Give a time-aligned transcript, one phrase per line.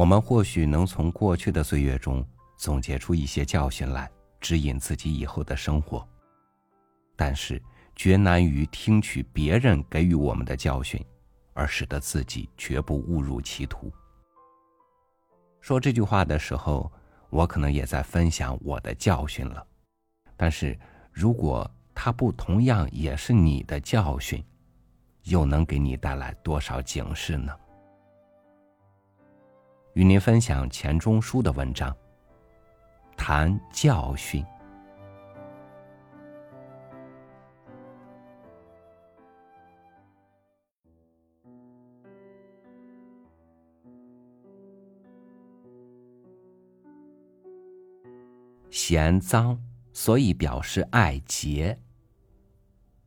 [0.00, 4.10] 我们或许能从过去的岁月中总结出一些教训来，
[4.40, 6.08] 指引自己以后的生活。
[7.14, 7.62] 但是，
[7.94, 11.04] 绝难于听取别人给予我们的教训，
[11.52, 13.92] 而使得自己绝不误入歧途。
[15.60, 16.90] 说这句话的时候，
[17.28, 19.62] 我可能也在分享我的教训了。
[20.34, 20.78] 但是，
[21.12, 24.42] 如果它不同样也是你的教训，
[25.24, 27.52] 又能给你带来多少警示呢？
[29.94, 31.94] 与您分享钱钟书的文章，
[33.16, 34.44] 谈教训。
[48.70, 49.60] 嫌脏，
[49.92, 51.76] 所以表示爱洁。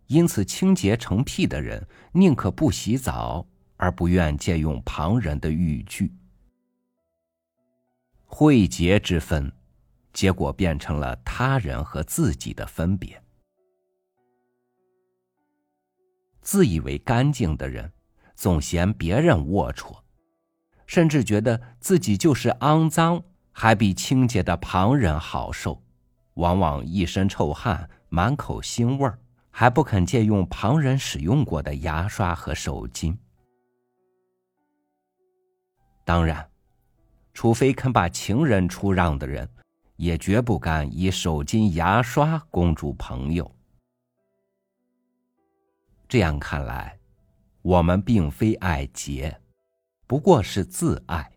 [0.08, 3.48] 因此，清洁成癖的人宁可不洗澡，
[3.78, 6.12] 而不愿借用旁人的浴具。
[8.36, 9.54] 秽洁之分，
[10.12, 13.22] 结果变成了他人和自己的分别。
[16.42, 17.94] 自以为干净的人，
[18.34, 20.00] 总嫌别人龌龊，
[20.88, 25.84] 甚至觉得自己就是肮脏，还比清洁的旁人好受，
[26.34, 29.20] 往往一身臭汗，满口腥味儿，
[29.52, 33.16] 还不肯借用旁人使用过的牙刷和手巾。
[36.04, 36.50] 当然。
[37.34, 39.50] 除非肯把情人出让的人，
[39.96, 43.54] 也绝不敢以手巾、牙刷供住朋友。
[46.08, 47.00] 这样看来，
[47.62, 49.42] 我们并非爱洁，
[50.06, 51.32] 不过是自爱。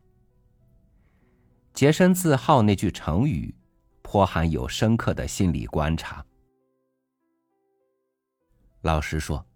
[1.73, 3.55] 洁身自好那句成语，
[4.03, 6.25] 颇含有深刻的心理观察。
[8.83, 9.47] 老实说，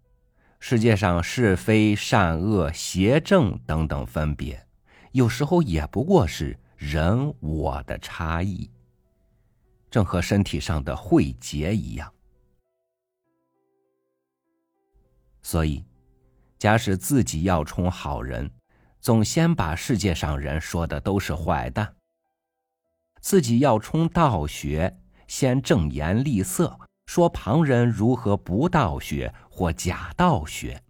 [0.58, 4.66] 世界上是非、善恶、邪正等等分别。
[5.12, 8.70] 有时候也不过是人我的差异，
[9.90, 12.12] 正和身体上的慧结一样。
[15.42, 15.84] 所以，
[16.58, 18.48] 假使自己要充好人，
[19.00, 21.86] 总先把世界上人说的都是坏蛋；
[23.20, 30.80] 自己要充道学，先正言厉色，说旁人如何不道学或假道学。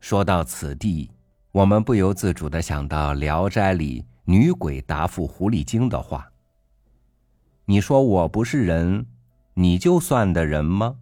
[0.00, 1.10] 说到此地。
[1.56, 6.30] 我们不由自主的想到《聊斋》里女鬼答复狐狸精的话
[7.64, 9.06] ：“你说我不是人，
[9.54, 10.98] 你就算的人吗？”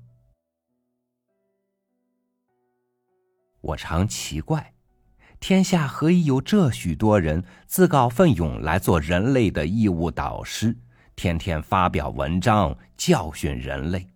[3.62, 4.74] 我常奇怪，
[5.40, 10.76] 天下何以有这许多人自告奋勇来做人类的义务导师，
[11.16, 14.06] 天天发表文章教训人类？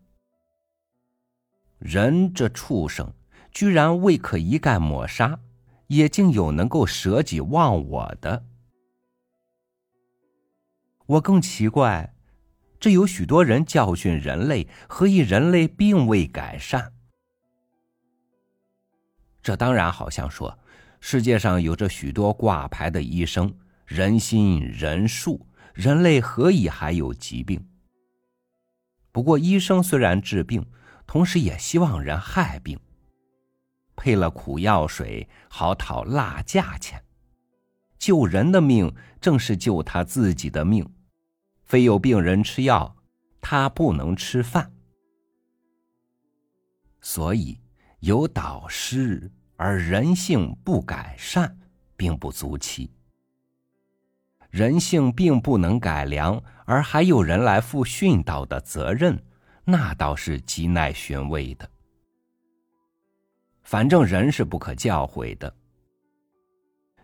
[1.80, 3.12] 人这畜生，
[3.50, 5.40] 居然未可一概抹杀。
[5.88, 8.44] 也竟有能够舍己忘我的。
[11.06, 12.14] 我更奇怪，
[12.78, 16.92] 这有许多人教训人类，何以人类并未改善？
[19.42, 20.58] 这当然好像说，
[21.00, 23.54] 世界上有着许多挂牌的医生，
[23.86, 27.66] 人心人术，人类何以还有疾病？
[29.10, 30.66] 不过，医生虽然治病，
[31.06, 32.78] 同时也希望人害病。
[33.98, 37.02] 配了苦药水，好讨辣价钱。
[37.98, 40.88] 救人的命，正是救他自己的命。
[41.64, 42.96] 非有病人吃药，
[43.40, 44.72] 他不能吃饭。
[47.00, 47.60] 所以，
[47.98, 51.58] 有导师而人性不改善，
[51.96, 52.92] 并不足奇。
[54.48, 59.22] 人性并不能改良，而还有人来负训导的责任，
[59.64, 61.68] 那倒是极耐寻味的。
[63.68, 65.54] 反正人是不可教诲的。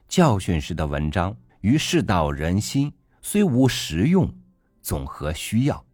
[0.09, 4.35] 教训式的文章于世道人心，虽无实用，
[4.81, 5.85] 总合需要。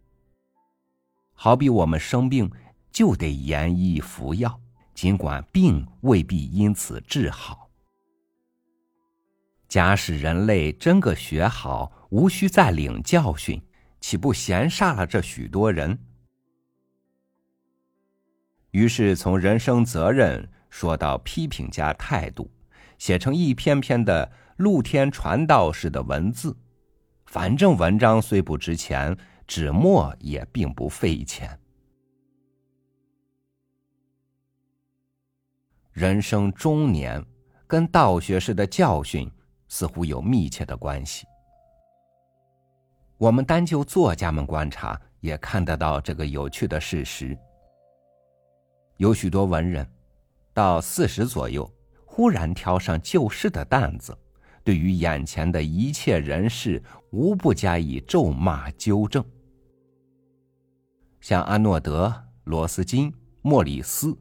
[1.33, 2.49] 好比我们生病，
[2.89, 4.57] 就得严医服药，
[4.93, 7.69] 尽管病未必因此治好。
[9.67, 13.61] 假使人类真个学好，无需再领教训，
[13.99, 15.99] 岂不闲煞了这许多人？
[18.71, 20.49] 于是从人生责任。
[20.71, 22.49] 说到批评家态度，
[22.97, 26.57] 写成一篇篇的露天传道式的文字，
[27.25, 29.15] 反正文章虽不值钱，
[29.45, 31.59] 纸墨也并不费钱。
[35.91, 37.23] 人生中年
[37.67, 39.29] 跟道学式的教训
[39.67, 41.27] 似乎有密切的关系。
[43.17, 47.37] 我们单就作家们观察，也看得到这个有趣的事实。
[48.95, 49.85] 有许多文人。
[50.61, 51.67] 到四十左右，
[52.05, 54.15] 忽然挑上旧事的担子，
[54.63, 56.79] 对于眼前的一切人事，
[57.09, 59.25] 无不加以咒骂纠正。
[61.19, 62.13] 像阿诺德、
[62.43, 63.11] 罗斯金、
[63.41, 64.15] 莫里斯，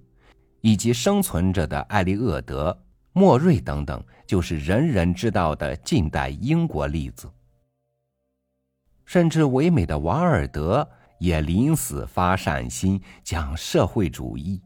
[0.62, 2.74] 以及生存着的艾利厄德、
[3.12, 7.30] 莫瑞等等，就是人人知道的近代英国例子。
[9.04, 10.88] 甚至唯美的瓦尔德
[11.18, 14.62] 也临死发善心，讲社会主义。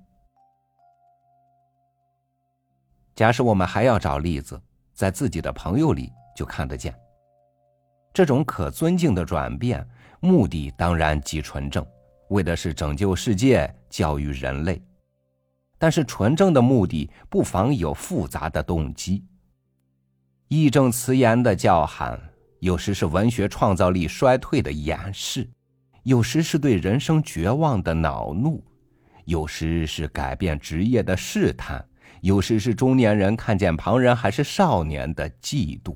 [3.14, 4.60] 假使我们还要找例子，
[4.92, 6.94] 在自己的朋友里就看得见。
[8.12, 9.86] 这种可尊敬的转变，
[10.20, 11.84] 目的当然极纯正，
[12.28, 14.82] 为的是拯救世界、教育人类。
[15.78, 19.24] 但是纯正的目的不妨有复杂的动机。
[20.48, 22.20] 义正辞严的叫喊，
[22.60, 25.48] 有时是文学创造力衰退的掩饰，
[26.04, 28.62] 有时是对人生绝望的恼怒，
[29.24, 31.84] 有时是改变职业的试探。
[32.24, 35.94] 有时是中年人看见旁人还是少年的嫉妒，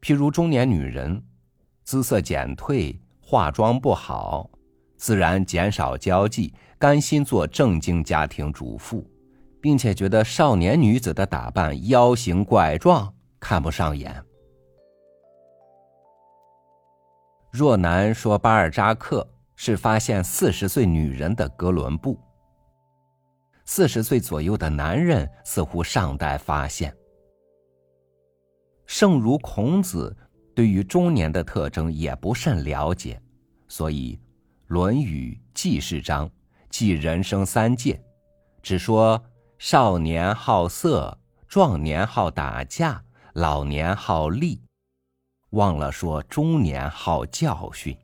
[0.00, 1.22] 譬如中年女人，
[1.82, 4.48] 姿色减退，化妆不好，
[4.96, 9.06] 自然减少交际，甘心做正经家庭主妇，
[9.60, 14.24] 并且觉得少年女子的打扮妖形怪状，看不上眼。
[17.50, 22.18] 若男说巴尔扎克是发现四十岁女人的哥伦布。
[23.64, 26.94] 四十岁左右的男人似乎尚待发现。
[28.86, 30.14] 圣如孔子
[30.54, 33.20] 对于中年的特征也不甚了解，
[33.66, 34.16] 所以
[34.66, 36.28] 《论语·记事章》
[36.68, 38.00] 记人生三界，
[38.62, 39.24] 只说
[39.58, 41.18] 少年好色，
[41.48, 43.02] 壮年好打架，
[43.32, 44.60] 老年好利，
[45.50, 47.96] 忘了说中年好教训。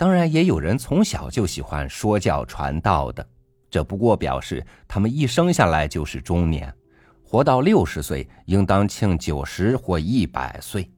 [0.00, 3.28] 当然，也有人从小就喜欢说教传道的，
[3.70, 6.74] 这不过表示他们一生下来就是中年，
[7.22, 10.90] 活到六十岁，应当庆九十或一百岁。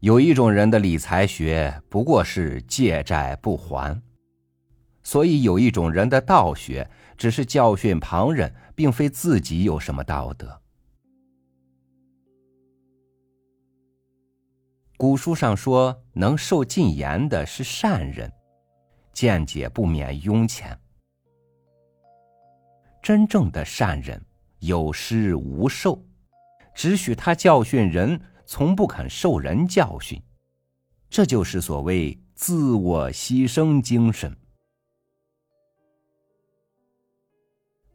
[0.00, 3.98] 有一种人的理财学不过是借债不还，
[5.02, 10.60] 所以有一种人的道学只是教训旁人，并非自己有什么道德。
[15.04, 18.32] 古书上说，能受禁言的是善人，
[19.12, 20.80] 见解不免庸浅。
[23.02, 24.18] 真正的善人
[24.60, 26.02] 有施无受，
[26.74, 30.18] 只许他教训人，从不肯受人教训。
[31.10, 34.34] 这就是所谓自我牺牲精神。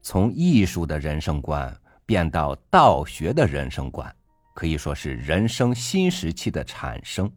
[0.03, 1.75] 从艺术的人生观
[2.05, 4.15] 变到道学的人生观。
[4.59, 7.31] 可以说是人生新时期的产生，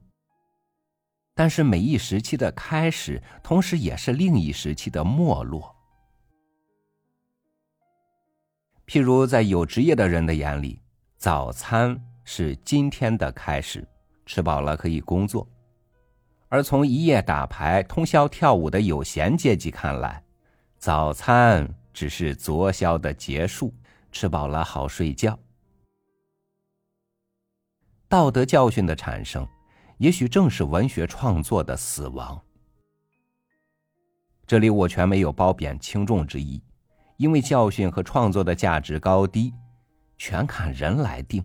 [1.37, 5.73] 但是每一时期的开始，同时也是另一时期的没落。
[8.89, 10.83] 譬如在有职业的人的眼里，
[11.17, 13.87] 早餐是今天的开始，
[14.27, 15.47] 吃饱了可以工作；
[16.49, 20.21] 而从一夜打牌、通宵跳舞的有闲阶级看来，
[20.77, 23.73] 早餐只是昨宵的结束，
[24.11, 25.39] 吃饱了好睡觉。
[28.13, 29.49] 道德教训的产生，
[29.97, 32.39] 也许正是文学创作的死亡。
[34.47, 36.63] 这里我全没有褒贬轻重之意，
[37.17, 39.55] 因为教训和创作的价值高低，
[40.19, 41.43] 全看人来定。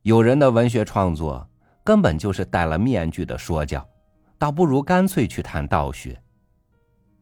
[0.00, 1.46] 有人的文学创作
[1.84, 3.86] 根本就是戴了面具的说教，
[4.38, 6.18] 倒不如干脆去谈道学。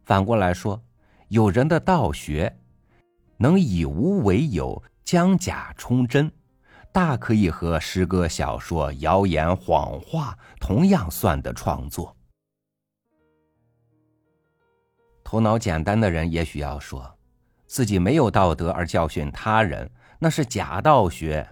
[0.05, 0.81] 反过来说，
[1.27, 2.57] 有人的道学，
[3.35, 6.31] 能以无为有，将假充真。
[6.95, 12.15] 大可以和诗歌、小说、谣言、谎话同样算的创作。
[15.21, 17.13] 头脑简单的人也许要说，
[17.67, 21.45] 自己没有道德而教训他人，那是假道学。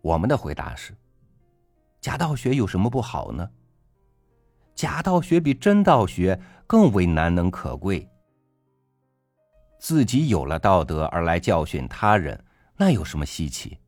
[0.00, 0.96] 我们的回答是：
[2.00, 3.50] 假道学有什么不好呢？
[4.76, 8.08] 假道学比真道学更为难能可贵。
[9.80, 12.40] 自己有了道德而来教训他人。
[12.76, 13.78] 那有什么稀奇？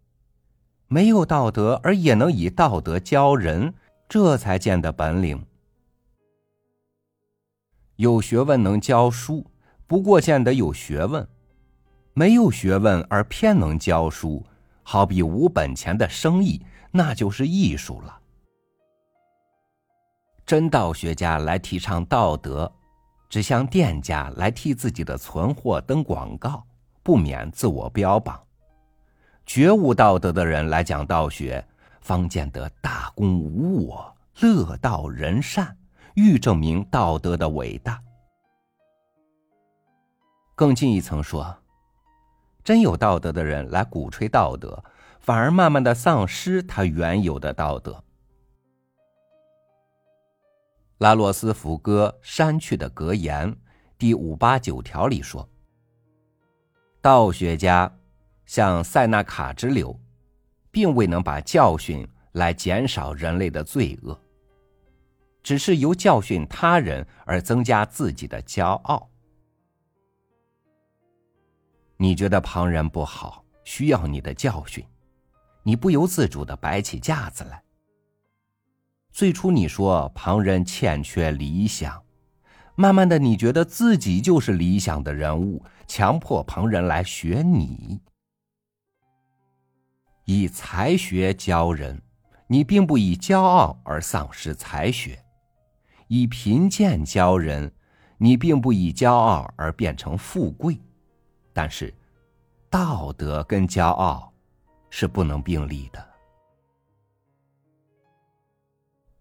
[0.88, 3.75] 没有道德而也能以道德教人，
[4.09, 5.45] 这才见得本领。
[7.97, 9.45] 有学问能教书，
[9.87, 11.25] 不过见得有学问；
[12.12, 14.45] 没有学问而偏能教书，
[14.85, 18.21] 好比无本钱的生意，那就是艺术了。
[20.45, 22.73] 真道学家来提倡道德，
[23.28, 26.64] 只像店家来替自己的存货登广告，
[27.02, 28.45] 不免自我标榜。
[29.46, 31.64] 觉悟道德的人来讲道学，
[32.00, 35.76] 方见得大公无我，乐道人善，
[36.14, 38.02] 欲证明道德的伟大。
[40.56, 41.56] 更进一层说，
[42.64, 44.82] 真有道德的人来鼓吹道德，
[45.20, 48.02] 反而慢慢的丧失他原有的道德。
[50.98, 53.54] 拉洛斯福歌删去的格言
[53.96, 55.48] 第五八九条里说
[57.00, 57.94] ：“道学家
[58.46, 60.00] 像塞纳卡之流，
[60.70, 64.18] 并未能把教训来减少人类的罪恶，
[65.42, 69.10] 只是由教训他人而增加自己的骄傲。
[71.96, 74.84] 你觉得旁人不好，需要你的教训，
[75.62, 77.62] 你不由自主的摆起架子来。”
[79.10, 82.02] 最初你说旁人欠缺理想，
[82.74, 87.98] 慢慢的你觉得自己就是理想的人物，强迫旁人来学你。
[90.26, 92.02] 以才学教人，
[92.49, 95.16] 你并不以骄傲而丧失才学；
[96.09, 97.73] 以贫贱教人，
[98.18, 100.80] 你并不以骄傲而变成富贵。
[101.52, 101.95] 但是，
[102.68, 104.33] 道德跟骄傲
[104.90, 106.04] 是不能并立的。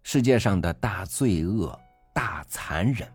[0.02, 1.78] 世界上的大罪恶、
[2.12, 3.08] 大残忍，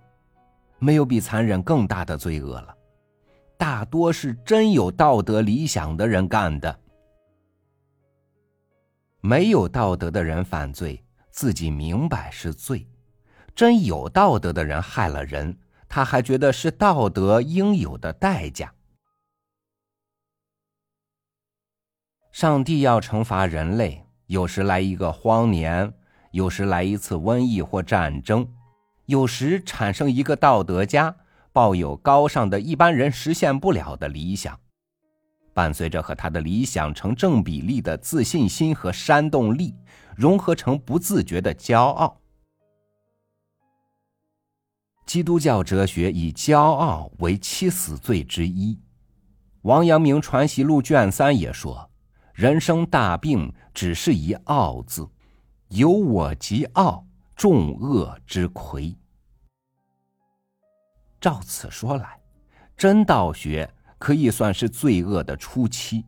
[0.79, 2.74] 没有比残忍更大的罪恶了。
[3.57, 6.79] 大多是真有道德理想的人干的。
[9.21, 12.87] 没有道德的人犯罪，自己明白是罪；
[13.55, 18.73] 真有道德的人害了人，他还觉得是道德应有的代价。
[22.31, 25.93] 上帝要惩罚人类，有时来一个荒年。
[26.31, 28.47] 有时来一次瘟疫或战争，
[29.05, 31.13] 有时产生一个道德家，
[31.51, 34.57] 抱有高尚的一般人实现不了的理想，
[35.53, 39.75] 伴随着和他的理想成正比例的自信心和煽动力，
[40.15, 42.17] 融合成不自觉的骄傲。
[45.05, 48.79] 基督教哲学以骄傲为七死罪之一。
[49.63, 51.91] 王阳明传习录卷三也说
[52.34, 55.08] ：“人生大病，只是一傲字。”
[55.70, 57.05] 有我即傲，
[57.36, 58.93] 众恶之魁。
[61.22, 62.20] 照此说来，
[62.75, 66.03] 真道学可以算是罪恶的初期。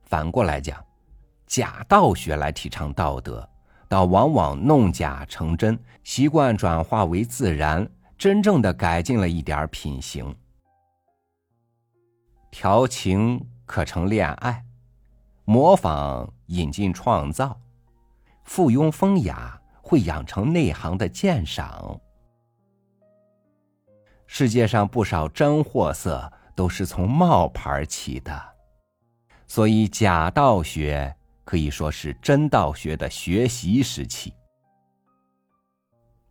[0.00, 0.82] 反过来讲，
[1.46, 3.46] 假道学来提倡道德，
[3.86, 7.86] 倒往往弄假成真，习惯转化为自然，
[8.16, 10.34] 真正的改进了一点品行。
[12.50, 14.64] 调情可成恋爱。
[15.44, 17.60] 模仿、引进、创造、
[18.44, 22.00] 附庸风雅，会养成内行的鉴赏。
[24.36, 28.36] 世界上不少真货色都是从冒牌起的，
[29.46, 31.14] 所以假道学
[31.44, 34.34] 可以说是真道学的学习时期。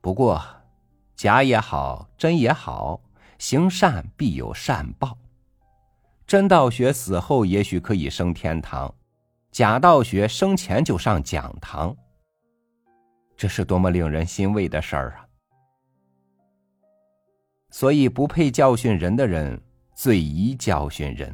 [0.02, 0.44] 不过，
[1.16, 3.00] 假也好，真也好，
[3.38, 5.18] 行善必有善报。
[6.28, 8.94] 真道学死后也许可以升天堂。
[9.50, 11.96] 假道学生前就上讲堂，
[13.38, 15.24] 这是多么令人欣慰的事儿啊！
[17.74, 19.60] 所以，不配教训人的人，
[19.96, 21.34] 最宜教训人；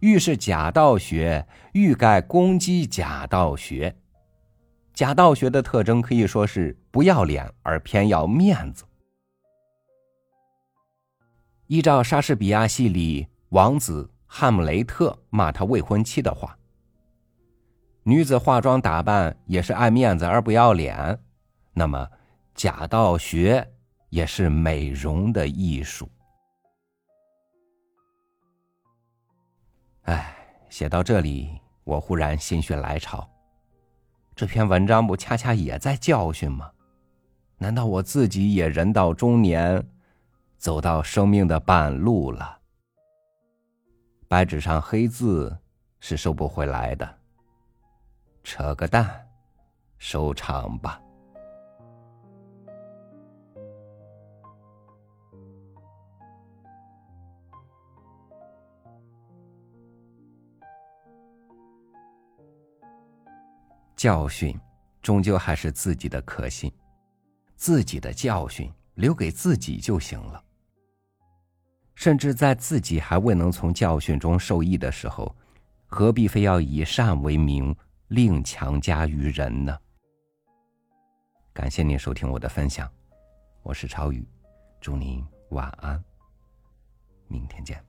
[0.00, 3.96] 愈是假道学，愈盖攻击假道学。
[4.92, 8.84] 假道学的特征可以说是不要脸，而偏要面子。
[11.68, 16.58] 依照莎士比亚戏里王子汉姆雷特骂他未婚妻的话。
[18.02, 21.20] 女子化妆打扮也是爱面子而不要脸，
[21.72, 22.08] 那么
[22.56, 23.74] 假道学
[24.08, 26.08] 也是美容的艺术。
[30.02, 30.36] 哎，
[30.70, 33.28] 写到这里，我忽然心血来潮，
[34.34, 36.70] 这篇文章不恰恰也在教训吗？
[37.58, 39.84] 难道我自己也人到中年，
[40.56, 42.58] 走到生命的半路了？
[44.28, 45.58] 白纸上黑字
[46.00, 47.18] 是收不回来的。
[48.44, 49.28] 扯个蛋，
[49.98, 51.02] 收场吧。
[63.98, 64.56] 教训
[65.02, 66.72] 终究还是自己的可信，
[67.56, 70.40] 自己的教训留给自己就行了。
[71.96, 75.34] 甚至在自己还未能从教训中受益的时候，
[75.88, 77.74] 何必非要以善为名？
[78.06, 79.76] 另强加于人呢？
[81.52, 82.88] 感谢您收听我的分享，
[83.62, 84.24] 我是超宇，
[84.80, 86.02] 祝您晚安，
[87.26, 87.84] 明天见。